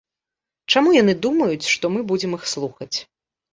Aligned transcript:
Чаму 0.75 0.93
яны 1.01 1.13
думаюць, 1.27 1.69
што 1.73 1.93
мы 1.99 2.03
будзем 2.15 2.35
іх 2.41 2.51
слухаць? 2.57 2.93